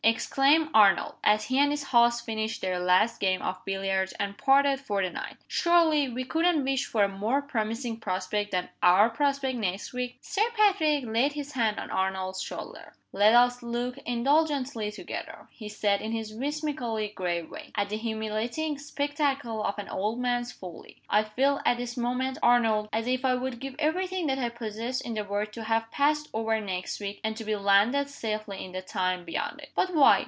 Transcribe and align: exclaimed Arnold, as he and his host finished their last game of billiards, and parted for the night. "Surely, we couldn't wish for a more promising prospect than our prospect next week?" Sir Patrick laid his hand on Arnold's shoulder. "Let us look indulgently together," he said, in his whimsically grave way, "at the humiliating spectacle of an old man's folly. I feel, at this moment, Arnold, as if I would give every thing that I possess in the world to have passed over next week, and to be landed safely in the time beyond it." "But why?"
exclaimed 0.03 0.67
Arnold, 0.73 1.13
as 1.23 1.45
he 1.45 1.59
and 1.59 1.69
his 1.69 1.83
host 1.83 2.25
finished 2.25 2.59
their 2.59 2.79
last 2.79 3.19
game 3.19 3.39
of 3.43 3.63
billiards, 3.65 4.11
and 4.19 4.35
parted 4.35 4.79
for 4.79 5.03
the 5.03 5.09
night. 5.11 5.37
"Surely, 5.47 6.09
we 6.09 6.23
couldn't 6.23 6.63
wish 6.63 6.87
for 6.87 7.03
a 7.03 7.07
more 7.07 7.41
promising 7.43 7.97
prospect 7.99 8.49
than 8.51 8.67
our 8.81 9.11
prospect 9.11 9.55
next 9.59 9.93
week?" 9.93 10.17
Sir 10.19 10.49
Patrick 10.57 11.05
laid 11.05 11.33
his 11.33 11.51
hand 11.53 11.79
on 11.79 11.91
Arnold's 11.91 12.41
shoulder. 12.41 12.93
"Let 13.13 13.35
us 13.35 13.61
look 13.61 13.97
indulgently 13.99 14.89
together," 14.89 15.47
he 15.51 15.67
said, 15.67 16.01
in 16.01 16.13
his 16.13 16.33
whimsically 16.33 17.09
grave 17.09 17.51
way, 17.51 17.71
"at 17.75 17.89
the 17.89 17.97
humiliating 17.97 18.77
spectacle 18.77 19.63
of 19.65 19.77
an 19.77 19.89
old 19.89 20.17
man's 20.19 20.53
folly. 20.53 21.01
I 21.09 21.25
feel, 21.25 21.59
at 21.65 21.75
this 21.77 21.97
moment, 21.97 22.37
Arnold, 22.41 22.87
as 22.93 23.07
if 23.07 23.25
I 23.25 23.35
would 23.35 23.59
give 23.59 23.75
every 23.77 24.07
thing 24.07 24.27
that 24.27 24.39
I 24.39 24.47
possess 24.49 25.01
in 25.01 25.13
the 25.15 25.25
world 25.25 25.51
to 25.53 25.63
have 25.65 25.91
passed 25.91 26.29
over 26.33 26.59
next 26.61 27.01
week, 27.01 27.19
and 27.23 27.35
to 27.35 27.43
be 27.43 27.55
landed 27.57 28.09
safely 28.09 28.63
in 28.63 28.71
the 28.71 28.81
time 28.81 29.25
beyond 29.25 29.59
it." 29.59 29.69
"But 29.75 29.93
why?" 29.93 30.19